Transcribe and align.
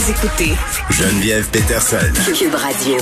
Vous 0.00 0.10
écoutez 0.12 0.54
Geneviève 0.88 1.46
Peterson. 1.50 1.98
Cube 2.34 2.54
Radio. 2.54 2.96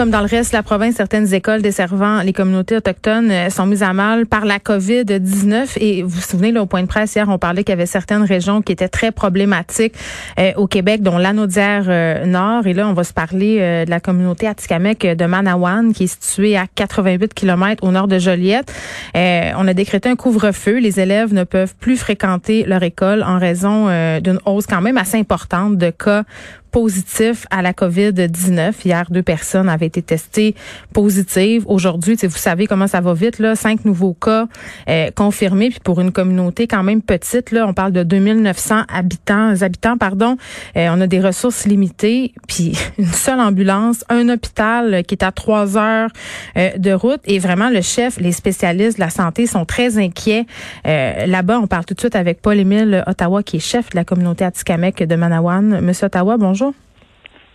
Comme 0.00 0.08
dans 0.08 0.20
le 0.20 0.26
reste 0.28 0.52
de 0.52 0.56
la 0.56 0.62
province, 0.62 0.94
certaines 0.94 1.34
écoles 1.34 1.60
desservant 1.60 2.22
les 2.22 2.32
communautés 2.32 2.74
autochtones 2.74 3.30
euh, 3.30 3.50
sont 3.50 3.66
mises 3.66 3.82
à 3.82 3.92
mal 3.92 4.24
par 4.24 4.46
la 4.46 4.56
COVID-19. 4.56 5.76
Et 5.78 6.02
vous 6.02 6.08
vous 6.08 6.20
souvenez, 6.22 6.52
là, 6.52 6.62
au 6.62 6.66
point 6.66 6.80
de 6.80 6.86
presse, 6.86 7.14
hier, 7.14 7.28
on 7.28 7.36
parlait 7.36 7.64
qu'il 7.64 7.72
y 7.72 7.74
avait 7.74 7.84
certaines 7.84 8.22
régions 8.22 8.62
qui 8.62 8.72
étaient 8.72 8.88
très 8.88 9.12
problématiques 9.12 9.92
euh, 10.38 10.52
au 10.56 10.66
Québec, 10.66 11.02
dont 11.02 11.18
l'Anaudière 11.18 11.84
euh, 11.88 12.24
Nord. 12.24 12.66
Et 12.66 12.72
là, 12.72 12.88
on 12.88 12.94
va 12.94 13.04
se 13.04 13.12
parler 13.12 13.58
de 13.84 13.90
la 13.90 14.00
communauté 14.00 14.46
Atikamek 14.46 15.02
de 15.02 15.26
Manawan, 15.26 15.92
qui 15.92 16.04
est 16.04 16.06
située 16.06 16.56
à 16.56 16.64
88 16.74 17.34
km 17.34 17.84
au 17.84 17.90
nord 17.90 18.08
de 18.08 18.18
Joliette. 18.18 18.72
on 19.14 19.68
a 19.68 19.74
décrété 19.74 20.08
un 20.08 20.16
couvre-feu. 20.16 20.78
Les 20.78 20.98
élèves 20.98 21.34
ne 21.34 21.44
peuvent 21.44 21.74
plus 21.78 21.98
fréquenter 21.98 22.64
leur 22.64 22.82
école 22.82 23.22
en 23.22 23.38
raison 23.38 23.88
d'une 24.20 24.38
hausse 24.46 24.66
quand 24.66 24.80
même 24.80 24.96
assez 24.96 25.18
importante 25.18 25.76
de 25.76 25.90
cas 25.90 26.24
positifs 26.70 27.46
à 27.50 27.62
la 27.62 27.72
COVID-19. 27.72 28.74
Hier, 28.84 29.04
deux 29.10 29.22
personnes 29.22 29.68
avaient 29.68 29.86
été 29.86 30.02
testées 30.02 30.54
positives. 30.92 31.64
Aujourd'hui, 31.66 32.16
vous 32.22 32.36
savez 32.36 32.66
comment 32.66 32.86
ça 32.86 33.00
va 33.00 33.14
vite, 33.14 33.38
là, 33.38 33.56
cinq 33.56 33.84
nouveaux 33.84 34.14
cas 34.14 34.46
euh, 34.88 35.10
confirmés. 35.14 35.70
Puis 35.70 35.80
pour 35.80 36.00
une 36.00 36.12
communauté 36.12 36.66
quand 36.66 36.82
même 36.82 37.02
petite, 37.02 37.50
là, 37.50 37.66
on 37.66 37.74
parle 37.74 37.92
de 37.92 38.02
2900 38.02 38.82
habitants, 38.92 39.54
habitants, 39.60 39.96
pardon. 39.96 40.36
Euh, 40.76 40.88
on 40.92 41.00
a 41.00 41.06
des 41.06 41.20
ressources 41.20 41.66
limitées, 41.66 42.32
puis 42.48 42.76
une 42.98 43.06
seule 43.06 43.40
ambulance, 43.40 44.04
un 44.08 44.28
hôpital 44.28 45.02
qui 45.04 45.14
est 45.14 45.24
à 45.24 45.32
trois 45.32 45.76
heures 45.76 46.10
euh, 46.56 46.70
de 46.76 46.92
route. 46.92 47.20
Et 47.24 47.38
vraiment, 47.38 47.70
le 47.70 47.80
chef, 47.80 48.18
les 48.18 48.32
spécialistes 48.32 48.98
de 48.98 49.04
la 49.04 49.10
santé 49.10 49.46
sont 49.46 49.64
très 49.64 49.98
inquiets. 49.98 50.46
Là-bas, 50.84 51.58
on 51.60 51.66
parle 51.66 51.84
tout 51.84 51.94
de 51.94 52.00
suite 52.00 52.16
avec 52.16 52.40
Paul-Émile 52.40 53.04
Ottawa, 53.06 53.42
qui 53.42 53.56
est 53.56 53.60
chef 53.60 53.90
de 53.90 53.96
la 53.96 54.04
communauté 54.04 54.44
Atikamek 54.44 55.02
de 55.02 55.16
Manawan. 55.16 55.80
Monsieur 55.80 56.06
Ottawa, 56.06 56.36
bonjour. 56.36 56.59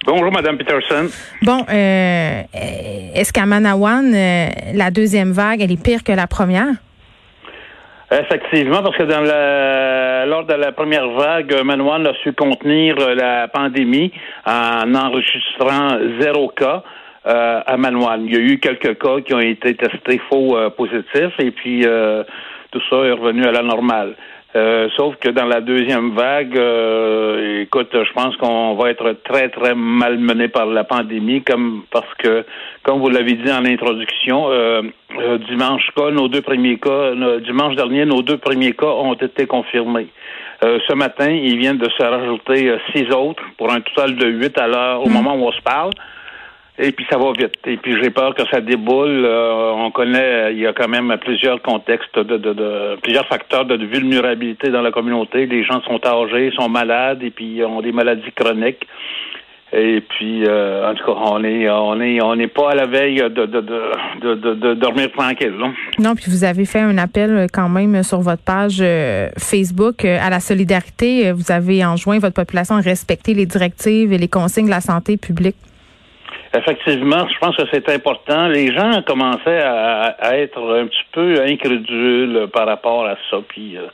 Bonjour. 0.06 0.32
Madame 0.32 0.58
Peterson. 0.58 1.08
Bon, 1.42 1.66
euh, 1.68 2.42
est-ce 3.16 3.34
qu'à 3.34 3.46
Manawan, 3.46 4.14
euh, 4.14 4.48
la 4.76 4.92
deuxième 4.92 5.32
vague, 5.32 5.62
elle 5.62 5.72
est 5.72 5.82
pire 5.82 6.04
que 6.04 6.12
la 6.12 6.28
première? 6.28 6.68
Effectivement, 8.12 8.84
parce 8.84 8.96
que 8.98 9.04
dans 9.04 9.22
la, 9.22 10.28
lors 10.28 10.46
de 10.46 10.54
la 10.54 10.72
première 10.72 11.08
vague, 11.10 11.60
Manawan 11.64 12.06
a 12.06 12.14
su 12.22 12.34
contenir 12.34 12.96
la 13.16 13.48
pandémie 13.48 14.12
en 14.46 14.94
enregistrant 14.94 15.98
zéro 16.20 16.50
cas. 16.50 16.84
Euh, 17.28 17.60
à 17.66 17.76
Manawan. 17.76 18.24
Il 18.24 18.34
y 18.34 18.36
a 18.36 18.40
eu 18.40 18.60
quelques 18.60 19.00
cas 19.00 19.20
qui 19.26 19.34
ont 19.34 19.40
été 19.40 19.74
testés 19.74 20.22
faux 20.30 20.56
positifs 20.78 21.34
et 21.40 21.50
puis 21.50 21.84
tout 22.70 22.82
ça 22.88 22.98
est 22.98 23.14
revenu 23.14 23.44
à 23.46 23.52
la 23.52 23.64
normale. 23.64 24.14
Euh, 24.56 24.88
sauf 24.96 25.16
que 25.18 25.30
dans 25.30 25.46
la 25.46 25.60
deuxième 25.60 26.12
vague, 26.12 26.58
euh, 26.58 27.64
écoute, 27.64 27.90
je 27.92 28.14
pense 28.14 28.38
qu'on 28.38 28.76
va 28.76 28.90
être 28.90 29.12
très, 29.26 29.50
très 29.50 29.76
malmené 29.76 30.48
par 30.48 30.66
la 30.68 30.86
pandémie, 30.86 31.44
comme 31.44 31.84
parce 31.92 32.14
que, 32.20 32.46
comme 32.84 33.00
vous 33.00 33.10
l'avez 33.10 33.34
dit 33.34 33.52
en 33.52 33.66
introduction, 33.66 34.50
euh, 34.50 34.82
dimanche 35.50 35.90
cas, 35.94 36.10
nos 36.12 36.30
deux 36.30 36.42
premiers 36.42 36.78
cas, 36.78 37.12
dimanche 37.46 37.76
dernier, 37.76 38.06
nos 38.06 38.22
deux 38.22 38.38
premiers 38.38 38.72
cas 38.72 38.88
ont 38.88 39.14
été 39.16 39.46
confirmés. 39.46 40.08
ce 40.62 40.94
matin, 40.94 41.30
ils 41.30 41.58
viennent 41.58 41.78
de 41.78 41.90
se 41.90 42.04
rajouter 42.04 42.74
six 42.94 43.12
autres 43.12 43.44
pour 43.58 43.72
un 43.72 43.82
total 43.82 44.16
de 44.16 44.28
huit 44.28 44.58
à 44.58 44.68
l'heure 44.68 45.02
au 45.02 45.10
mm. 45.10 45.14
moment 45.14 45.36
où 45.36 45.48
on 45.48 45.52
se 45.52 45.62
parle. 45.62 45.92
Et 46.78 46.92
puis 46.92 47.06
ça 47.10 47.18
va 47.18 47.32
vite. 47.32 47.56
Et 47.66 47.78
puis 47.78 47.96
j'ai 48.02 48.10
peur 48.10 48.36
que 48.36 48.46
ça 48.52 48.60
déboule. 48.60 49.24
Euh, 49.26 49.72
on 49.76 49.92
connaît, 49.92 50.52
il 50.52 50.60
y 50.60 50.68
a 50.68 50.74
quand 50.74 50.90
même 50.90 51.16
plusieurs 51.22 51.62
contextes 51.62 52.20
de, 52.20 52.38
de, 52.38 52.54
de, 52.54 52.98
plusieurs 53.02 53.26
facteurs 53.28 53.66
de 53.66 53.76
vulnérabilité 53.86 54.70
dans 54.70 54.82
la 54.82 54.92
communauté. 54.92 55.46
Les 55.46 55.64
gens 55.64 55.82
sont 55.84 56.06
âgés, 56.06 56.52
sont 56.52 56.68
malades 56.68 57.24
et 57.24 57.30
puis 57.30 57.64
ont 57.64 57.82
des 57.82 57.94
maladies 57.94 58.32
chroniques. 58.36 58.86
Et 59.74 60.02
puis, 60.02 60.46
euh, 60.48 60.90
en 60.90 60.96
tout 60.96 61.06
cas, 61.06 61.14
on 61.18 61.44
est, 61.44 61.70
on 61.70 62.00
est, 62.00 62.22
on 62.22 62.36
n'est 62.36 62.48
pas 62.48 62.72
à 62.72 62.76
la 62.76 62.86
veille 62.86 63.18
de, 63.18 63.30
de, 63.30 63.62
de, 63.62 64.36
de, 64.36 64.54
de 64.54 64.74
dormir 64.76 65.12
tranquille. 65.12 65.54
Non? 65.58 65.74
non, 65.98 66.16
puis 66.16 66.26
vous 66.30 66.44
avez 66.44 66.66
fait 66.66 66.80
un 66.80 66.98
appel 66.98 67.48
quand 67.52 67.68
même 67.68 68.04
sur 68.04 68.20
votre 68.20 68.44
page 68.44 68.78
euh, 68.80 69.30
Facebook 69.38 70.06
à 70.06 70.30
la 70.30 70.40
solidarité. 70.40 71.32
Vous 71.32 71.52
avez 71.52 71.84
enjoint 71.84 72.20
votre 72.20 72.36
population 72.36 72.76
à 72.76 72.82
respecter 72.82 73.34
les 73.34 73.46
directives 73.46 74.14
et 74.14 74.18
les 74.18 74.28
consignes 74.28 74.66
de 74.66 74.72
la 74.72 74.82
santé 74.82 75.18
publique. 75.18 75.56
Effectivement, 76.56 77.28
je 77.28 77.38
pense 77.40 77.56
que 77.56 77.64
c'est 77.72 77.90
important. 77.90 78.48
Les 78.48 78.74
gens 78.74 79.02
commençaient 79.06 79.62
à, 79.62 80.38
être 80.38 80.60
un 80.60 80.88
petit 80.88 81.06
peu 81.12 81.42
incrédules 81.44 82.48
par 82.54 82.66
rapport 82.66 83.06
à 83.06 83.16
ça. 83.30 83.38
Puis, 83.48 83.78
euh, 83.78 83.88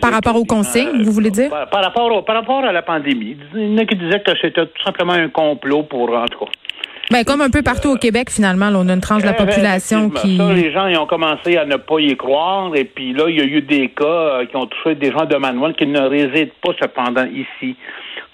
par 0.00 0.12
rapport 0.12 0.36
aux 0.36 0.44
consignes, 0.44 1.02
vous 1.02 1.12
voulez 1.12 1.30
dire? 1.30 1.50
Par, 1.50 1.82
rapport 1.82 2.24
par 2.24 2.36
rapport 2.36 2.64
à 2.64 2.72
la 2.72 2.82
pandémie. 2.82 3.36
Il 3.54 3.72
y 3.72 3.74
en 3.74 3.78
a 3.78 3.84
qui 3.84 3.96
disaient 3.96 4.20
que 4.20 4.32
c'était 4.40 4.66
tout 4.66 4.82
simplement 4.84 5.12
un 5.12 5.28
complot 5.28 5.82
pour, 5.82 6.14
en 6.14 6.26
tout 6.26 6.38
cas. 6.38 6.50
Ben, 7.10 7.22
comme 7.22 7.42
un 7.42 7.50
peu 7.50 7.62
partout 7.62 7.90
au 7.90 7.96
Québec, 7.96 8.30
finalement, 8.30 8.70
on 8.74 8.88
a 8.88 8.94
une 8.94 9.00
tranche 9.00 9.22
de 9.22 9.26
la 9.26 9.34
population 9.34 10.08
qui. 10.08 10.38
les 10.38 10.72
gens 10.72 10.86
ils 10.86 10.96
ont 10.96 11.06
commencé 11.06 11.56
à 11.58 11.66
ne 11.66 11.76
pas 11.76 11.98
y 11.98 12.16
croire. 12.16 12.74
Et 12.74 12.84
puis 12.84 13.12
là, 13.12 13.28
il 13.28 13.36
y 13.36 13.40
a 13.40 13.44
eu 13.44 13.60
des 13.60 13.88
cas 13.88 14.04
euh, 14.04 14.46
qui 14.46 14.56
ont 14.56 14.66
touché 14.66 14.94
des 14.94 15.12
gens 15.12 15.26
de 15.26 15.36
Manuel 15.36 15.74
qui 15.74 15.86
ne 15.86 16.00
résident 16.00 16.50
pas 16.62 16.72
cependant 16.80 17.26
ici. 17.26 17.76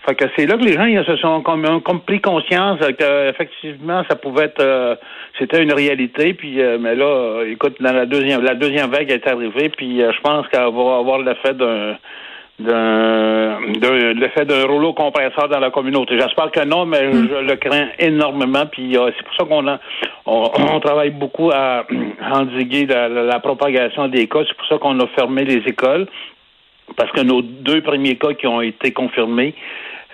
Fait 0.07 0.15
que 0.15 0.25
c'est 0.35 0.47
là 0.47 0.57
que 0.57 0.65
les 0.65 0.73
gens 0.73 0.85
ils 0.85 1.05
se 1.05 1.17
sont 1.17 1.43
comme, 1.43 1.83
comme 1.83 2.01
pris 2.01 2.21
conscience 2.21 2.79
qu'effectivement 2.99 4.03
ça 4.09 4.17
pouvait 4.17 4.45
être 4.45 4.63
euh, 4.63 4.97
c'était 5.39 5.63
une 5.63 5.73
réalité. 5.73 6.33
Puis 6.33 6.61
euh, 6.61 6.79
mais 6.81 6.95
là, 6.95 7.43
écoute, 7.47 7.77
dans 7.81 7.93
la 7.93 8.07
deuxième 8.07 8.43
la 8.43 8.55
deuxième 8.55 8.91
vague 8.91 9.11
est 9.11 9.27
arrivée, 9.27 9.69
puis 9.69 10.03
euh, 10.03 10.11
je 10.13 10.21
pense 10.23 10.49
qu'elle 10.49 10.63
va 10.63 10.99
avoir 10.99 11.19
l'effet 11.19 11.53
d'un 11.53 11.99
d'un 12.61 13.61
l'effet 14.15 14.47
d'un 14.47 14.67
rouleau 14.67 14.95
compresseur 14.95 15.49
dans 15.49 15.61
la 15.61 15.71
communauté. 15.71 16.19
J'espère 16.19 16.51
que 16.51 16.65
non, 16.65 16.87
mais 16.87 17.07
hmm. 17.07 17.29
je 17.31 17.45
le 17.47 17.57
crains 17.57 17.89
énormément. 17.99 18.65
Puis 18.73 18.95
c'est 18.95 19.25
pour 19.25 19.35
ça 19.35 19.45
qu'on 19.45 19.69
a 19.69 19.79
on, 20.25 20.81
travaille 20.81 21.11
beaucoup 21.11 21.51
à 21.51 21.85
endiguer 22.33 22.87
la, 22.87 23.09
la 23.09 23.39
propagation 23.41 24.09
des 24.09 24.27
cas. 24.29 24.41
C'est 24.49 24.57
pour 24.57 24.67
ça 24.67 24.79
qu'on 24.79 24.99
a 24.99 25.07
fermé 25.09 25.45
les 25.45 25.63
écoles 25.69 26.07
parce 26.97 27.11
que 27.13 27.21
nos 27.21 27.43
deux 27.43 27.81
premiers 27.83 28.17
cas 28.17 28.35
qui 28.35 28.47
ont 28.47 28.61
été 28.61 28.93
confirmés, 28.93 29.55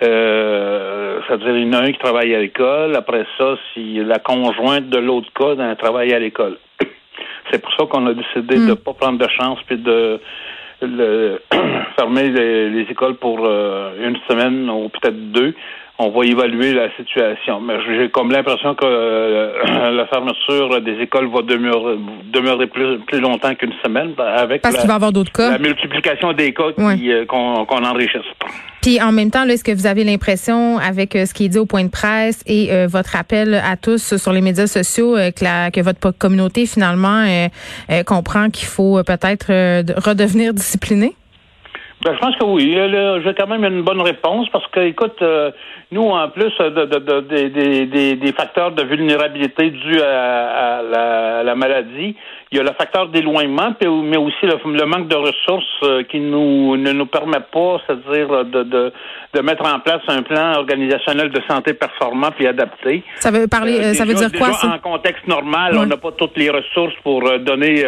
euh, 0.03 1.19
c'est-à-dire 1.27 1.57
il 1.57 1.67
y 1.67 1.69
en 1.69 1.73
a 1.73 1.81
un 1.83 1.91
qui 1.91 1.99
travaille 1.99 2.33
à 2.35 2.39
l'école. 2.39 2.95
Après 2.95 3.25
ça, 3.37 3.55
si 3.73 3.95
la 4.03 4.19
conjointe 4.19 4.89
de 4.89 4.97
l'autre 4.97 5.31
cas 5.33 5.55
d'un 5.55 5.75
travail 5.75 6.13
à 6.13 6.19
l'école. 6.19 6.57
C'est 7.51 7.61
pour 7.61 7.71
ça 7.73 7.85
qu'on 7.85 8.05
a 8.07 8.13
décidé 8.13 8.55
de 8.55 8.65
ne 8.67 8.73
hmm. 8.73 8.77
pas 8.77 8.93
prendre 8.93 9.19
de 9.19 9.27
chance 9.29 9.59
puis 9.65 9.77
de 9.77 10.19
fermer 11.97 12.29
les, 12.29 12.81
écoles 12.89 13.15
pour 13.15 13.39
euh, 13.43 14.07
une 14.07 14.17
semaine 14.29 14.69
ou 14.69 14.89
peut-être 14.89 15.31
deux 15.31 15.55
on 15.99 16.09
va 16.09 16.25
évaluer 16.25 16.73
la 16.73 16.95
situation. 16.95 17.59
Mais 17.59 17.75
j'ai 17.85 18.09
comme 18.09 18.31
l'impression 18.31 18.75
que 18.75 18.85
euh, 18.85 19.91
la 19.91 20.05
fermeture 20.07 20.81
des 20.81 20.99
écoles 21.01 21.27
va 21.27 21.41
demeurer, 21.41 21.97
demeurer 22.25 22.67
plus, 22.67 22.99
plus 22.99 23.19
longtemps 23.19 23.55
qu'une 23.55 23.73
semaine 23.83 24.13
avec 24.19 24.61
Parce 24.61 24.77
qu'il 24.77 24.87
va 24.87 24.93
y 24.93 24.95
avoir 24.95 25.11
d'autres 25.11 25.31
cas. 25.31 25.51
La 25.51 25.57
multiplication 25.57 26.33
des 26.33 26.53
cas 26.53 26.71
euh, 26.77 27.25
qu'on 27.25 27.65
qu'on 27.65 27.83
enrichisse. 27.83 28.21
En 29.01 29.11
même 29.11 29.31
temps, 29.31 29.45
est-ce 29.45 29.63
que 29.63 29.73
vous 29.73 29.85
avez 29.85 30.03
l'impression, 30.03 30.77
avec 30.77 31.15
euh, 31.15 31.25
ce 31.25 31.33
qui 31.33 31.45
est 31.45 31.49
dit 31.49 31.57
au 31.57 31.65
point 31.65 31.83
de 31.83 31.89
presse 31.89 32.39
et 32.45 32.69
votre 32.87 33.15
appel 33.15 33.53
à 33.55 33.75
tous 33.75 34.15
sur 34.15 34.31
les 34.31 34.41
médias 34.41 34.67
sociaux, 34.67 35.15
que, 35.15 35.43
la, 35.43 35.71
que 35.71 35.81
votre 35.81 36.11
communauté 36.11 36.65
finalement 36.65 37.47
comprend 38.05 38.49
qu'il 38.49 38.67
faut 38.67 39.03
peut-être 39.03 39.47
redevenir 39.99 40.53
discipliné? 40.53 41.15
Ben, 42.03 42.13
je 42.13 42.19
pense 42.19 42.35
que 42.35 42.45
oui. 42.45 42.77
J'ai 43.23 43.33
quand 43.33 43.47
même 43.47 43.65
une 43.65 43.81
bonne 43.81 44.01
réponse 44.01 44.47
parce 44.49 44.67
que, 44.67 44.81
écoute, 44.81 45.19
euh, 45.23 45.49
nous, 45.91 46.03
en 46.03 46.29
plus 46.29 46.53
de, 46.59 46.85
de, 46.85 48.13
des 48.13 48.31
facteurs 48.33 48.71
de 48.71 48.83
vulnérabilité 48.83 49.71
dus 49.71 49.99
à, 50.01 50.81
la, 51.43 51.55
maladie, 51.55 52.15
il 52.51 52.57
y 52.57 52.61
a 52.61 52.63
le 52.63 52.71
facteur 52.77 53.07
d'éloignement, 53.07 53.73
mais 53.81 54.17
aussi 54.17 54.45
le, 54.45 54.85
manque 54.85 55.07
de 55.07 55.15
ressources 55.15 55.65
euh, 55.83 56.03
qui 56.03 56.19
nous 56.19 56.77
ne 56.77 56.91
nous 56.91 57.07
permet 57.07 57.41
pas, 57.51 57.81
c'est-à-dire 57.87 58.45
de, 58.45 58.63
de, 58.63 59.41
mettre 59.41 59.65
en 59.65 59.79
place 59.79 60.01
un 60.07 60.21
plan 60.21 60.53
organisationnel 60.55 61.29
de 61.29 61.41
santé 61.49 61.73
performant 61.73 62.29
puis 62.31 62.47
adapté. 62.47 63.03
Ça 63.15 63.31
veut 63.31 63.47
parler, 63.47 63.79
euh, 63.79 63.93
ça 63.93 64.05
veut 64.05 64.13
dire 64.13 64.31
quoi 64.37 64.51
En 64.63 64.77
contexte 64.77 65.27
normal, 65.27 65.75
on 65.77 65.85
n'a 65.87 65.97
pas 65.97 66.11
toutes 66.11 66.37
les 66.37 66.51
ressources 66.51 66.95
pour 67.03 67.23
donner 67.39 67.83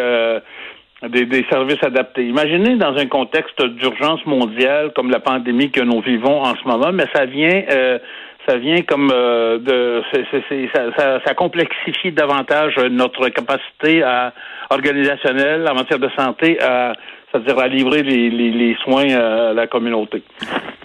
des, 1.08 1.24
des, 1.26 1.44
services 1.50 1.82
adaptés. 1.82 2.26
Imaginez 2.26 2.76
dans 2.76 2.96
un 2.96 3.06
contexte 3.06 3.62
d'urgence 3.62 4.24
mondiale 4.26 4.92
comme 4.94 5.10
la 5.10 5.20
pandémie 5.20 5.70
que 5.70 5.80
nous 5.80 6.00
vivons 6.00 6.42
en 6.42 6.54
ce 6.56 6.66
moment, 6.66 6.92
mais 6.92 7.06
ça 7.14 7.24
vient 7.24 7.62
euh, 7.70 7.98
ça 8.46 8.56
vient 8.56 8.82
comme 8.82 9.10
euh, 9.12 9.58
de 9.58 10.02
ça, 10.12 10.82
ça, 10.96 11.20
ça, 11.24 11.34
complexifie 11.34 12.12
davantage 12.12 12.76
notre 12.90 13.28
capacité 13.28 14.02
à, 14.02 14.32
organisationnelle 14.70 15.66
en 15.68 15.74
matière 15.74 15.98
de 15.98 16.10
santé 16.16 16.60
à 16.60 16.92
c'est-à-dire 17.30 17.58
à 17.58 17.68
livrer 17.68 18.02
les, 18.02 18.28
les, 18.28 18.50
les, 18.50 18.76
soins 18.82 19.08
à 19.08 19.52
la 19.52 19.68
communauté. 19.68 20.22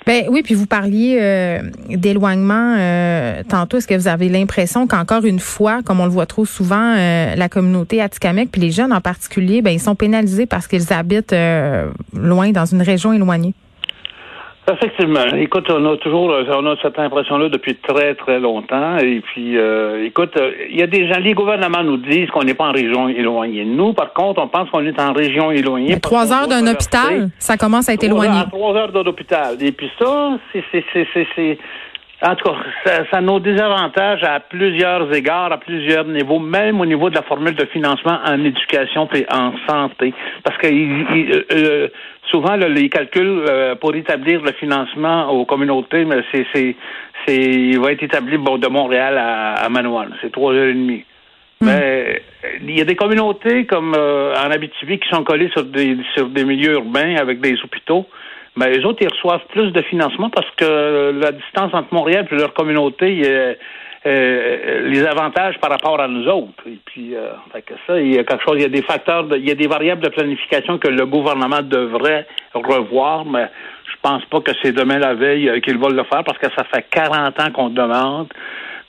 Ben 0.05 0.25
oui, 0.29 0.43
puis 0.43 0.53
vous 0.53 0.67
parliez 0.67 1.17
euh, 1.19 1.61
d'éloignement 1.89 2.75
euh, 2.77 3.41
tantôt. 3.47 3.77
Est-ce 3.77 3.87
que 3.87 3.95
vous 3.95 4.07
avez 4.07 4.29
l'impression 4.29 4.85
qu'encore 4.85 5.25
une 5.25 5.39
fois, 5.39 5.81
comme 5.81 5.99
on 5.99 6.05
le 6.05 6.11
voit 6.11 6.27
trop 6.27 6.45
souvent, 6.45 6.95
euh, 6.95 7.35
la 7.35 7.49
communauté 7.49 8.01
Atikamek, 8.01 8.51
puis 8.51 8.61
les 8.61 8.71
jeunes 8.71 8.93
en 8.93 9.01
particulier, 9.01 9.63
ben 9.63 9.71
ils 9.71 9.79
sont 9.79 9.95
pénalisés 9.95 10.45
parce 10.45 10.67
qu'ils 10.67 10.93
habitent 10.93 11.35
loin, 12.13 12.51
dans 12.51 12.65
une 12.65 12.83
région 12.83 13.13
éloignée? 13.13 13.55
Effectivement. 14.71 15.25
Écoute, 15.37 15.69
on 15.69 15.93
a 15.93 15.97
toujours 15.97 16.33
on 16.49 16.65
a 16.65 16.75
cette 16.81 16.97
impression-là 16.97 17.49
depuis 17.49 17.75
très, 17.75 18.15
très 18.15 18.39
longtemps. 18.39 18.97
Et 18.97 19.21
puis, 19.21 19.57
euh, 19.57 20.05
écoute, 20.05 20.39
il 20.69 20.77
y 20.77 20.81
a 20.81 20.87
des 20.87 21.07
gens, 21.07 21.19
les 21.19 21.33
gouvernements 21.33 21.83
nous 21.83 21.97
disent 21.97 22.29
qu'on 22.31 22.43
n'est 22.43 22.55
pas 22.55 22.69
en 22.69 22.71
région 22.71 23.07
éloignée. 23.07 23.63
Nous, 23.63 23.93
par 23.93 24.13
contre, 24.13 24.41
on 24.41 24.47
pense 24.47 24.69
qu'on 24.71 24.85
est 24.85 24.99
en 24.99 25.13
région 25.13 25.51
éloignée. 25.51 25.99
trois 25.99 26.33
heures 26.33 26.47
d'un 26.47 26.65
hôpital, 26.65 27.29
ça 27.37 27.57
commence 27.57 27.89
à 27.89 27.93
être 27.93 28.03
éloigné. 28.03 28.41
Trois 28.51 28.75
heures 28.75 28.91
d'un 28.91 29.05
hôpital. 29.05 29.55
Et 29.61 29.71
puis 29.71 29.91
ça, 29.99 30.37
c'est, 30.51 30.63
c'est, 30.71 30.83
c'est, 31.13 31.27
c'est, 31.35 31.57
en 32.21 32.35
tout 32.35 32.49
cas, 32.49 32.55
ça, 32.85 32.91
ça 33.11 33.17
a 33.17 33.21
nos 33.21 33.39
désavantages 33.39 34.23
à 34.23 34.39
plusieurs 34.39 35.13
égards, 35.13 35.51
à 35.51 35.57
plusieurs 35.57 36.05
niveaux, 36.05 36.39
même 36.39 36.79
au 36.79 36.85
niveau 36.85 37.09
de 37.09 37.15
la 37.15 37.21
formule 37.21 37.55
de 37.55 37.65
financement 37.65 38.19
en 38.25 38.43
éducation 38.43 39.07
et 39.13 39.25
en 39.31 39.53
santé. 39.67 40.13
Parce 40.43 40.57
que 40.57 40.67
euh, 40.67 41.45
euh, 41.51 41.87
souvent, 42.35 42.55
les 42.55 42.89
calculs 42.89 43.45
euh, 43.49 43.75
pour 43.75 43.95
établir 43.95 44.41
le 44.41 44.51
financement 44.53 45.29
aux 45.29 45.45
communautés, 45.45 46.03
mais 46.03 46.21
c'est, 46.31 46.45
c'est, 46.53 46.75
c'est, 47.25 47.37
il 47.37 47.79
va 47.79 47.93
être 47.93 48.03
établi 48.03 48.37
bon, 48.37 48.57
de 48.57 48.67
Montréal 48.67 49.17
à, 49.17 49.53
à 49.53 49.69
Manoir. 49.69 50.07
C'est 50.21 50.31
trois 50.31 50.53
heures 50.53 50.67
et 50.67 50.73
demie. 50.73 51.05
Hmm. 51.61 51.67
Mais 51.67 52.21
il 52.61 52.77
y 52.77 52.81
a 52.81 52.85
des 52.85 52.97
communautés 52.97 53.65
comme 53.65 53.93
en 53.93 54.51
Abitibi 54.51 54.99
qui 54.99 55.07
sont 55.07 55.23
collées 55.23 55.49
sur 55.51 55.63
des 55.63 55.97
sur 56.13 56.27
des 56.27 56.43
milieux 56.43 56.73
urbains 56.73 57.15
avec 57.15 57.39
des 57.39 57.55
hôpitaux 57.63 58.05
ben, 58.57 58.69
les 58.69 58.85
autres, 58.85 58.99
ils 59.01 59.09
reçoivent 59.09 59.45
plus 59.49 59.71
de 59.71 59.81
financement 59.81 60.29
parce 60.29 60.49
que 60.55 61.19
la 61.21 61.31
distance 61.33 61.73
entre 61.73 61.93
Montréal 61.93 62.25
et 62.31 62.35
leur 62.35 62.53
communauté, 62.53 63.57
euh, 64.05 64.87
les 64.87 65.03
avantages 65.03 65.57
par 65.59 65.71
rapport 65.71 65.99
à 65.99 66.07
nous 66.07 66.27
autres. 66.27 66.63
Et 66.67 66.79
puis, 66.85 67.15
euh, 67.15 67.31
fait 67.51 67.63
que 67.63 67.73
ça, 67.87 67.99
il 67.99 68.13
y 68.13 68.19
a 68.19 68.23
quelque 68.23 68.43
chose, 68.43 68.55
il 68.57 68.61
y 68.61 68.65
a 68.65 68.69
des 68.69 68.83
facteurs, 68.83 69.25
il 69.35 69.47
y 69.47 69.51
a 69.51 69.55
des 69.55 69.67
variables 69.67 70.03
de 70.03 70.09
planification 70.09 70.77
que 70.77 70.87
le 70.87 71.05
gouvernement 71.05 71.61
devrait 71.63 72.27
revoir, 72.53 73.25
mais 73.25 73.49
je 73.85 73.95
pense 74.01 74.23
pas 74.25 74.41
que 74.41 74.51
c'est 74.61 74.73
demain 74.73 74.99
la 74.99 75.15
veille 75.15 75.49
euh, 75.49 75.59
qu'ils 75.59 75.79
vont 75.79 75.89
le 75.89 76.03
faire 76.03 76.23
parce 76.23 76.37
que 76.37 76.47
ça 76.55 76.63
fait 76.65 76.85
40 76.91 77.39
ans 77.39 77.51
qu'on 77.51 77.69
demande 77.69 78.27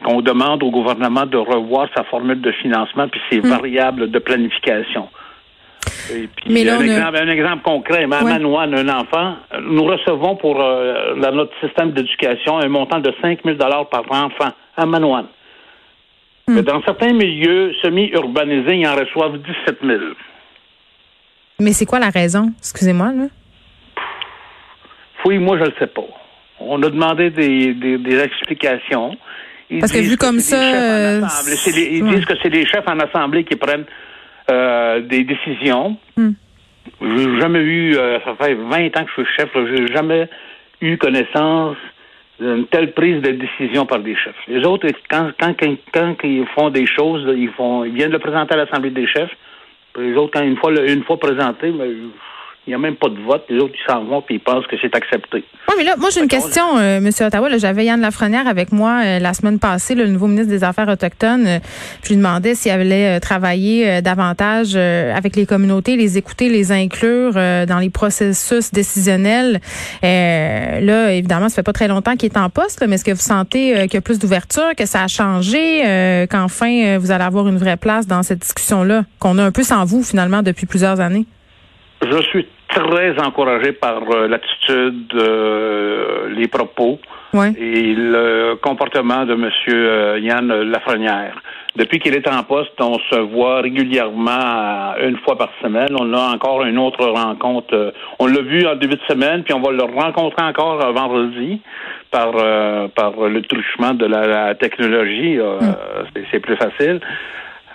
qu'on 0.04 0.20
demande 0.20 0.62
au 0.62 0.70
gouvernement 0.70 1.24
de 1.24 1.38
revoir 1.38 1.88
sa 1.96 2.04
formule 2.04 2.42
de 2.42 2.52
financement 2.52 3.08
puis 3.08 3.20
ses 3.30 3.40
hmm. 3.40 3.48
variables 3.48 4.10
de 4.10 4.18
planification. 4.18 5.08
Et 6.12 6.28
puis, 6.28 6.68
un, 6.68 6.80
exemple, 6.80 7.16
un, 7.16 7.28
exemple, 7.28 7.62
concret, 7.62 8.06
ma 8.06 8.18
un 8.20 8.88
enfant, 8.88 9.36
nous 9.62 9.84
recevons 9.84 10.36
pour 10.36 10.60
euh, 10.60 11.14
notre 11.32 11.52
système 11.60 11.92
d'éducation 11.92 12.58
un 12.58 12.68
montant 12.68 13.00
de 13.00 13.12
5 13.20 13.40
000 13.44 13.56
par 13.56 14.04
enfant 14.10 14.52
à 14.76 14.86
Manoine. 14.86 15.26
Hmm. 16.48 16.60
Dans 16.60 16.82
certains 16.82 17.12
milieux 17.12 17.72
semi-urbanisés, 17.82 18.76
ils 18.76 18.86
en 18.86 18.94
reçoivent 18.94 19.38
17 19.38 19.78
000. 19.82 19.98
Mais 21.58 21.72
c'est 21.72 21.86
quoi 21.86 21.98
la 21.98 22.10
raison? 22.10 22.52
Excusez-moi, 22.58 23.12
là. 23.12 23.26
Oui, 25.24 25.38
moi, 25.38 25.56
je 25.58 25.64
ne 25.64 25.68
le 25.68 25.74
sais 25.78 25.88
pas. 25.88 26.04
On 26.60 26.80
a 26.82 26.88
demandé 26.88 27.30
des, 27.30 27.74
des, 27.74 28.18
explications. 28.18 29.16
Parce 29.80 29.92
que 29.92 29.98
vu 29.98 30.16
comme 30.16 30.38
ça... 30.38 30.56
Euh, 30.56 31.20
ils 31.66 32.04
disent 32.04 32.24
que 32.24 32.34
c'est 32.42 32.48
les 32.48 32.64
chefs 32.64 32.86
en 32.86 32.98
assemblée 33.00 33.42
qui 33.42 33.56
prennent 33.56 33.86
euh, 34.50 35.00
des 35.00 35.24
décisions. 35.24 35.96
Hmm. 36.16 36.32
J'ai 37.00 37.40
jamais 37.40 37.60
eu, 37.60 37.96
euh, 37.96 38.18
ça 38.24 38.34
fait 38.36 38.54
20 38.54 38.96
ans 38.96 39.04
que 39.04 39.10
je 39.16 39.22
suis 39.22 39.34
chef, 39.36 39.48
j'ai 39.54 39.92
jamais 39.92 40.28
eu 40.80 40.96
connaissance 40.96 41.76
d'une 42.38 42.66
telle 42.66 42.92
prise 42.92 43.22
de 43.22 43.32
décision 43.32 43.86
par 43.86 44.00
des 44.00 44.14
chefs. 44.14 44.36
Les 44.46 44.64
autres, 44.64 44.86
quand, 45.10 45.30
quand, 45.40 45.54
quand, 45.92 46.16
ils 46.22 46.46
font 46.54 46.70
des 46.70 46.86
choses, 46.86 47.26
ils 47.36 47.50
font, 47.50 47.84
ils 47.84 47.94
viennent 47.94 48.12
le 48.12 48.18
présenter 48.18 48.54
à 48.54 48.58
l'Assemblée 48.58 48.90
des 48.90 49.06
chefs. 49.06 49.30
Les 49.98 50.14
autres, 50.14 50.32
quand 50.34 50.44
une 50.44 50.56
fois, 50.56 50.72
une 50.72 51.02
fois 51.04 51.18
présenté, 51.18 51.72
il 52.66 52.70
n'y 52.70 52.74
a 52.74 52.78
même 52.78 52.96
pas 52.96 53.08
de 53.08 53.20
vote. 53.20 53.44
Les 53.48 53.58
autres, 53.60 53.74
ils 53.74 53.92
s'en 53.92 54.04
vont 54.04 54.24
et 54.28 54.34
ils 54.34 54.40
pensent 54.40 54.66
que 54.66 54.74
c'est 54.80 54.94
accepté. 54.94 55.44
Oui, 55.68 55.74
mais 55.78 55.84
là, 55.84 55.94
moi, 55.96 56.10
j'ai 56.12 56.20
une 56.20 56.28
question, 56.28 56.76
euh, 56.78 56.98
M. 56.98 57.10
Ottawa. 57.20 57.56
J'avais 57.58 57.84
Yann 57.84 58.00
Lafrenière 58.00 58.48
avec 58.48 58.72
moi 58.72 59.02
euh, 59.04 59.18
la 59.20 59.34
semaine 59.34 59.60
passée, 59.60 59.94
le 59.94 60.08
nouveau 60.08 60.26
ministre 60.26 60.50
des 60.50 60.64
Affaires 60.64 60.88
autochtones. 60.88 61.46
Euh, 61.46 61.58
je 62.02 62.08
lui 62.08 62.16
demandais 62.16 62.56
s'il 62.56 62.72
allait 62.72 63.20
travailler 63.20 64.02
davantage 64.02 64.74
avec 64.76 65.36
les 65.36 65.46
communautés, 65.46 65.96
les 65.96 66.18
écouter, 66.18 66.48
les 66.48 66.72
inclure 66.72 67.34
dans 67.34 67.78
les 67.80 67.90
processus 67.90 68.72
décisionnels. 68.72 69.60
là, 70.02 71.12
évidemment, 71.12 71.48
ça 71.48 71.56
fait 71.56 71.62
pas 71.62 71.72
très 71.72 71.88
longtemps 71.88 72.16
qu'il 72.16 72.30
est 72.32 72.38
en 72.38 72.50
poste, 72.50 72.84
mais 72.86 72.96
est-ce 72.96 73.04
que 73.04 73.12
vous 73.12 73.18
sentez 73.18 73.74
qu'il 73.82 73.94
y 73.94 73.96
a 73.96 74.00
plus 74.00 74.18
d'ouverture, 74.18 74.74
que 74.76 74.86
ça 74.86 75.04
a 75.04 75.08
changé, 75.08 76.26
qu'enfin, 76.30 76.98
vous 76.98 77.10
allez 77.10 77.24
avoir 77.24 77.48
une 77.48 77.58
vraie 77.58 77.76
place 77.76 78.06
dans 78.06 78.22
cette 78.22 78.40
discussion-là, 78.40 79.04
qu'on 79.18 79.38
a 79.38 79.44
un 79.44 79.52
peu 79.52 79.62
sans 79.62 79.84
vous, 79.84 80.02
finalement, 80.02 80.42
depuis 80.42 80.66
plusieurs 80.66 81.00
années? 81.00 81.26
Je 82.02 82.22
suis 82.22 82.46
très 82.68 83.18
encouragé 83.20 83.72
par 83.72 84.02
euh, 84.10 84.28
l'attitude, 84.28 85.12
euh, 85.14 86.28
les 86.30 86.48
propos 86.48 86.98
et 87.34 87.92
le 87.94 88.54
comportement 88.62 89.26
de 89.26 89.34
M. 89.34 89.50
Euh, 89.68 90.18
Yann 90.22 90.48
Lafrenière. 90.62 91.34
Depuis 91.74 91.98
qu'il 91.98 92.14
est 92.14 92.26
en 92.26 92.42
poste, 92.44 92.72
on 92.80 92.98
se 93.10 93.18
voit 93.18 93.60
régulièrement 93.60 94.94
une 95.02 95.18
fois 95.18 95.36
par 95.36 95.50
semaine. 95.62 95.94
On 96.00 96.14
a 96.14 96.34
encore 96.34 96.64
une 96.64 96.78
autre 96.78 97.04
rencontre. 97.06 97.92
on 98.18 98.26
l'a 98.26 98.40
vu 98.40 98.66
en 98.66 98.76
début 98.76 98.94
de 98.94 99.02
semaine, 99.06 99.42
puis 99.42 99.52
on 99.52 99.60
va 99.60 99.70
le 99.72 99.82
rencontrer 99.82 100.42
encore 100.46 100.78
vendredi 100.94 101.60
par 102.10 102.32
par 102.94 103.12
le 103.28 103.42
truchement 103.42 103.92
de 103.92 104.06
la, 104.06 104.54
technologie. 104.54 105.36
Mm. 105.36 106.24
C'est 106.30 106.40
plus 106.40 106.56
facile. 106.56 107.00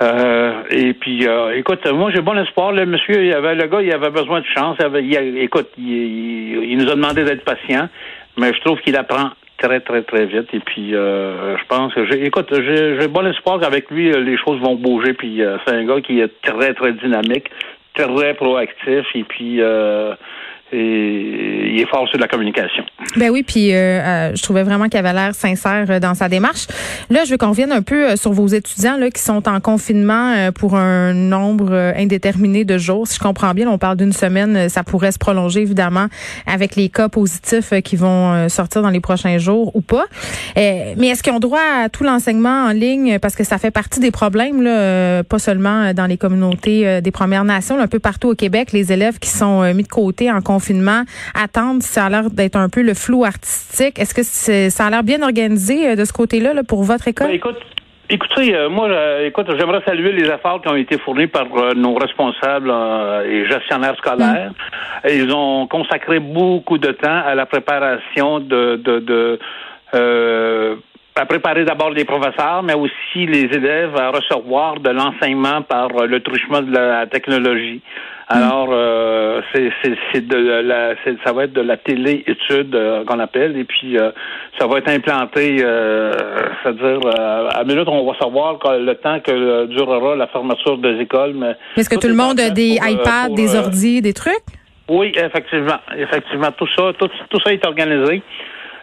Euh, 0.01 0.63
et 0.71 0.94
puis, 0.94 1.27
euh, 1.27 1.56
écoute, 1.56 1.86
moi 1.92 2.12
j'ai 2.12 2.21
bon 2.21 2.38
espoir. 2.38 2.71
Le 2.71 2.86
monsieur, 2.86 3.24
il 3.24 3.33
avait, 3.33 3.56
le 3.56 3.68
gars, 3.68 3.81
il 3.81 3.92
avait 3.94 4.09
besoin 4.09 4.39
de 4.39 4.45
chance. 4.45 4.77
Il 4.80 4.86
avait, 4.86 5.44
écoute, 5.44 5.69
il, 5.77 6.75
nous 6.77 6.89
a 6.89 6.95
demandé 6.95 7.24
d'être 7.24 7.43
patient, 7.43 7.88
mais 8.38 8.53
je 8.53 8.60
trouve 8.62 8.79
qu'il 8.81 8.96
apprend 8.96 9.29
très, 9.58 9.79
très, 9.81 10.01
très 10.01 10.25
vite. 10.25 10.51
Et 10.53 10.60
puis, 10.60 10.96
euh, 10.96 11.55
je 11.58 11.63
pense 11.67 11.93
que, 11.93 12.05
j'ai, 12.05 12.25
écoute, 12.25 12.51
j'ai, 12.51 13.08
bon 13.08 13.27
espoir 13.27 13.60
qu'avec 13.60 13.91
lui, 13.91 14.12
les 14.12 14.38
choses 14.38 14.60
vont 14.60 14.75
bouger. 14.75 15.13
Puis, 15.13 15.41
c'est 15.65 15.74
un 15.74 15.86
gars 15.86 16.01
qui 16.01 16.20
est 16.20 16.41
très, 16.41 16.74
très 16.74 16.93
dynamique, 16.93 17.51
très 17.93 18.34
proactif. 18.34 19.05
Et 19.13 19.24
puis, 19.24 19.62
et 20.73 21.71
il 21.73 21.79
est 21.81 21.89
fort 21.89 22.07
sur 22.07 22.19
la 22.19 22.27
communication. 22.27 22.83
Ben 23.17 23.29
oui, 23.29 23.43
puis 23.43 23.73
euh, 23.73 23.75
euh, 23.75 24.31
je 24.35 24.41
trouvais 24.41 24.63
vraiment 24.63 24.87
qu'il 24.87 24.99
avait 24.99 25.13
l'air 25.13 25.35
sincère 25.35 25.85
euh, 25.89 25.99
dans 25.99 26.13
sa 26.13 26.29
démarche. 26.29 26.67
Là, 27.09 27.25
je 27.25 27.31
veux 27.31 27.37
qu'on 27.37 27.49
revienne 27.49 27.71
un 27.71 27.81
peu 27.81 28.15
sur 28.15 28.31
vos 28.31 28.47
étudiants 28.47 28.97
là 28.97 29.09
qui 29.09 29.21
sont 29.21 29.47
en 29.49 29.59
confinement 29.59 30.51
pour 30.53 30.75
un 30.75 31.13
nombre 31.13 31.73
indéterminé 31.97 32.63
de 32.63 32.77
jours. 32.77 33.07
Si 33.07 33.15
je 33.15 33.19
comprends 33.19 33.53
bien, 33.53 33.67
on 33.67 33.77
parle 33.77 33.97
d'une 33.97 34.13
semaine, 34.13 34.69
ça 34.69 34.83
pourrait 34.83 35.11
se 35.11 35.17
prolonger 35.17 35.61
évidemment 35.61 36.07
avec 36.45 36.75
les 36.75 36.89
cas 36.89 37.09
positifs 37.09 37.73
qui 37.83 37.95
vont 37.95 38.47
sortir 38.49 38.81
dans 38.81 38.89
les 38.89 38.99
prochains 38.99 39.37
jours 39.37 39.75
ou 39.75 39.81
pas. 39.81 40.05
mais 40.55 41.07
est-ce 41.07 41.23
qu'ils 41.23 41.33
ont 41.33 41.39
droit 41.39 41.59
à 41.59 41.89
tout 41.89 42.03
l'enseignement 42.03 42.65
en 42.65 42.71
ligne? 42.71 43.19
Parce 43.19 43.35
que 43.35 43.43
ça 43.43 43.57
fait 43.57 43.71
partie 43.71 43.99
des 43.99 44.11
problèmes 44.11 44.61
là, 44.61 45.23
pas 45.23 45.39
seulement 45.39 45.93
dans 45.93 46.05
les 46.05 46.17
communautés 46.17 47.01
des 47.01 47.11
Premières 47.11 47.45
Nations, 47.45 47.79
un 47.79 47.87
peu 47.87 47.99
partout 47.99 48.29
au 48.29 48.35
Québec, 48.35 48.71
les 48.71 48.93
élèves 48.93 49.19
qui 49.19 49.29
sont 49.29 49.73
mis 49.73 49.83
de 49.83 49.89
côté 49.89 50.31
en 50.31 50.41
confinement 50.41 50.61
confinement 50.62 51.03
attendre, 51.34 51.82
ça 51.82 52.06
a 52.06 52.10
l'air 52.10 52.30
d'être 52.30 52.56
un 52.56 52.70
peu 52.70 52.84
le 52.84 52.94
flou 52.94 53.25
artistique. 53.25 53.98
Est-ce 54.00 54.13
que 54.13 54.24
ça 54.70 54.86
a 54.86 54.89
l'air 54.89 55.03
bien 55.03 55.22
organisé 55.24 55.89
euh, 55.89 55.96
de 55.96 56.06
ce 56.06 56.13
côté-là 56.13 56.51
pour 56.68 56.84
votre 56.84 57.08
école? 57.08 57.27
Ben, 57.27 57.34
écoute, 57.36 57.58
Écoutez, 58.13 58.53
euh, 58.53 58.68
moi, 58.68 58.89
euh, 58.89 59.27
écoute, 59.27 59.48
j'aimerais 59.58 59.82
saluer 59.88 60.12
les 60.12 60.27
efforts 60.27 60.62
qui 60.62 60.68
ont 60.68 60.75
été 60.75 60.98
fournis 60.98 61.27
par 61.27 61.46
nos 61.77 61.96
responsables 61.96 62.70
et 63.25 63.48
gestionnaires 63.48 63.96
scolaires. 63.96 64.51
Mm. 65.06 65.08
Ils 65.10 65.34
ont 65.34 65.65
consacré 65.68 66.20
beaucoup 66.20 66.77
de 66.77 66.91
temps 66.91 67.22
à 67.25 67.36
la 67.36 67.46
préparation 67.46 68.41
de, 68.41 68.75
de, 68.75 69.39
à 69.94 71.25
préparer 71.25 71.63
d'abord 71.63 71.91
les 71.91 72.03
professeurs, 72.03 72.63
mais 72.63 72.74
aussi 72.74 73.27
les 73.27 73.46
élèves 73.46 73.96
à 73.96 74.10
recevoir 74.10 74.82
de 74.82 74.89
l'enseignement 74.89 75.62
par 75.62 75.88
le 76.06 76.20
truchement 76.20 76.62
de 76.62 76.72
la 76.74 77.08
technologie. 77.08 77.82
Alors, 78.31 78.69
euh, 78.71 79.41
c'est 79.53 80.27
de 80.27 80.38
la, 80.61 80.95
ça 81.25 81.33
va 81.33 81.43
être 81.43 81.53
de 81.53 81.61
la 81.61 81.77
télé-étude 81.77 82.73
euh, 82.73 83.03
qu'on 83.03 83.19
appelle, 83.19 83.57
et 83.57 83.65
puis 83.65 83.97
euh, 83.97 84.11
ça 84.57 84.67
va 84.67 84.77
être 84.77 84.89
implanté, 84.89 85.57
c'est-à-dire 85.57 87.00
à 87.05 87.63
minute 87.65 87.88
on 87.88 88.09
va 88.09 88.17
savoir 88.17 88.59
le 88.79 88.93
temps 88.93 89.19
que 89.19 89.65
durera 89.65 90.15
la 90.15 90.27
fermeture 90.27 90.77
des 90.77 91.00
écoles. 91.00 91.33
Mais 91.35 91.55
est-ce 91.75 91.89
que 91.89 92.00
tout 92.00 92.07
le 92.07 92.15
monde 92.15 92.39
a 92.39 92.50
des 92.50 92.79
iPads, 92.81 93.29
des 93.35 93.55
ordi, 93.55 94.01
des 94.01 94.13
trucs? 94.13 94.33
Oui, 94.89 95.11
effectivement, 95.15 95.79
effectivement, 95.97 96.51
tout 96.57 96.67
ça, 96.75 96.91
tout, 96.97 97.09
tout 97.29 97.39
ça 97.43 97.53
est 97.53 97.65
organisé. 97.65 98.23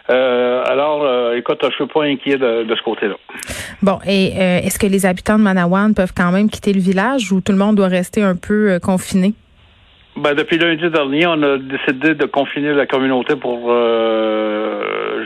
Euh, 0.09 0.63
alors, 0.65 1.03
euh, 1.03 1.37
écoute, 1.37 1.59
je 1.63 1.75
suis 1.75 1.85
pas 1.85 2.03
inquiet 2.03 2.37
de, 2.37 2.75
ce 2.75 2.81
côté-là. 2.81 3.15
Bon, 3.81 3.99
et 4.05 4.33
euh, 4.35 4.59
est-ce 4.59 4.77
que 4.77 4.87
les 4.87 5.05
habitants 5.05 5.37
de 5.37 5.43
Manawan 5.43 5.93
peuvent 5.93 6.13
quand 6.15 6.31
même 6.31 6.49
quitter 6.49 6.73
le 6.73 6.81
village 6.81 7.31
ou 7.31 7.41
tout 7.41 7.51
le 7.51 7.57
monde 7.57 7.75
doit 7.75 7.87
rester 7.87 8.21
un 8.21 8.35
peu 8.35 8.79
confiné? 8.81 9.33
Ben, 10.17 10.33
depuis 10.33 10.57
lundi 10.57 10.89
dernier, 10.89 11.27
on 11.27 11.41
a 11.43 11.57
décidé 11.57 12.13
de 12.13 12.25
confiner 12.25 12.73
la 12.73 12.85
communauté 12.85 13.35
pour 13.37 13.71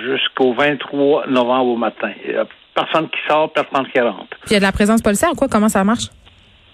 jusqu'au 0.05 0.53
23 0.53 1.27
novembre 1.27 1.71
au 1.71 1.77
matin. 1.77 2.11
Il 2.27 2.35
a 2.35 2.45
personne 2.73 3.09
qui 3.09 3.19
sort, 3.27 3.51
personne 3.51 3.87
qui 3.91 3.99
rentre. 3.99 4.37
Puis 4.41 4.51
il 4.51 4.53
y 4.53 4.55
a 4.57 4.59
de 4.59 4.65
la 4.65 4.71
présence 4.71 5.01
policière 5.01 5.31
ou 5.31 5.35
quoi? 5.35 5.47
Comment 5.47 5.69
ça 5.69 5.83
marche? 5.83 6.09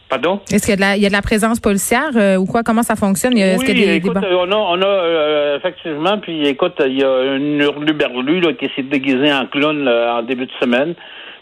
Pardon? 0.10 0.42
Est-ce 0.52 0.66
qu'il 0.66 0.80
y, 0.80 1.06
a 1.06 1.10
de 1.10 1.14
la 1.14 1.22
présence 1.22 1.60
policière 1.60 2.10
euh, 2.16 2.38
ou 2.38 2.46
quoi? 2.48 2.64
Comment 2.64 2.82
ça 2.82 2.96
fonctionne? 2.96 3.34
oui, 3.36 3.42
écoute, 3.42 4.18
on 4.18 4.52
a, 4.52 4.56
on 4.56 4.82
a 4.82 4.86
euh, 4.86 5.58
effectivement, 5.58 6.18
puis 6.18 6.48
écoute, 6.48 6.82
il 6.84 7.00
y 7.00 7.04
a 7.04 7.36
une 7.36 7.62
hurluberlu 7.62 8.40
là, 8.40 8.54
qui 8.54 8.72
s'est 8.76 8.82
déguisé 8.82 9.32
en 9.32 9.46
clown 9.46 9.88
en 9.88 10.24
début 10.24 10.48
de 10.48 10.52
semaine. 10.60 10.96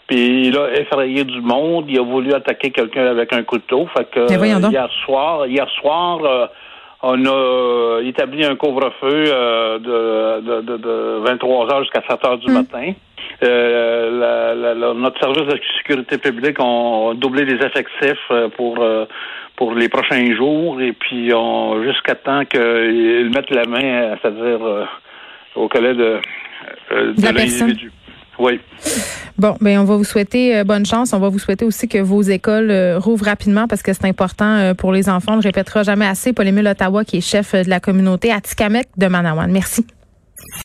Puis 0.08 0.48
il 0.48 0.58
a 0.58 0.80
effrayé 0.80 1.22
du 1.24 1.40
monde. 1.40 1.84
Il 1.88 1.98
a 1.98 2.02
voulu 2.02 2.34
attaquer 2.34 2.70
quelqu'un 2.70 3.06
avec 3.06 3.32
un 3.32 3.44
couteau. 3.44 3.86
Fait 3.96 4.10
que 4.10 4.70
hier 4.70 4.90
soir, 5.04 5.46
hier 5.46 5.68
soir, 5.80 6.24
euh, 6.24 6.46
on 7.02 7.24
a 7.26 8.00
établi 8.02 8.44
un 8.44 8.56
couvre-feu 8.56 9.24
de, 9.78 10.60
de, 10.62 10.76
de, 10.76 11.18
23 11.24 11.72
heures 11.72 11.82
jusqu'à 11.84 12.02
7 12.08 12.24
heures 12.24 12.38
du 12.38 12.50
hmm. 12.50 12.54
matin. 12.54 12.92
Euh, 13.42 14.94
notre 14.94 15.20
service 15.20 15.46
de 15.46 15.60
sécurité 15.76 16.18
publique 16.18 16.56
a 16.58 17.12
doublé 17.14 17.44
les 17.44 17.64
effectifs 17.64 18.18
euh, 18.32 18.48
pour 18.48 18.78
euh, 18.80 19.06
pour 19.54 19.74
les 19.74 19.88
prochains 19.88 20.34
jours 20.34 20.80
et 20.80 20.92
puis 20.92 21.32
on 21.32 21.82
jusqu'à 21.84 22.16
temps 22.16 22.44
qu'ils 22.44 23.30
mettent 23.32 23.50
la 23.50 23.66
main, 23.66 24.16
c'est-à-dire 24.20 24.88
au 25.54 25.68
collet 25.68 25.94
de, 25.94 26.18
de, 26.90 27.24
l'individu. 27.24 27.92
Oui. 28.38 28.60
Bon, 29.36 29.56
ben 29.60 29.78
on 29.78 29.84
va 29.84 29.96
vous 29.96 30.04
souhaiter 30.04 30.62
bonne 30.64 30.86
chance. 30.86 31.12
On 31.12 31.18
va 31.18 31.28
vous 31.28 31.38
souhaiter 31.38 31.64
aussi 31.64 31.88
que 31.88 31.98
vos 31.98 32.22
écoles 32.22 32.72
rouvrent 32.96 33.26
rapidement 33.26 33.66
parce 33.66 33.82
que 33.82 33.92
c'est 33.92 34.06
important 34.06 34.74
pour 34.76 34.92
les 34.92 35.08
enfants. 35.08 35.34
On 35.34 35.36
ne 35.36 35.42
répétera 35.42 35.82
jamais 35.82 36.06
assez. 36.06 36.32
Paul-Émile 36.32 36.68
Ottawa, 36.68 37.04
qui 37.04 37.18
est 37.18 37.20
chef 37.20 37.54
de 37.54 37.68
la 37.68 37.80
communauté 37.80 38.32
Atikamek 38.32 38.88
de 38.96 39.06
Manawan. 39.06 39.50
Merci. 39.50 39.86